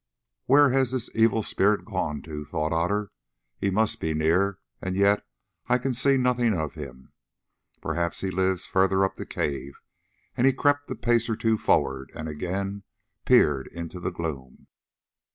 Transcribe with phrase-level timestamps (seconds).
[0.47, 3.11] "Where has this evil spirit gone to?" thought Otter;
[3.59, 5.23] "he must be near, and yet
[5.67, 7.11] I can see nothing of him.
[7.83, 9.73] Perhaps he lives further up the cave";
[10.35, 12.81] and he crept a pace or two forward and again
[13.25, 14.65] peered into the gloom.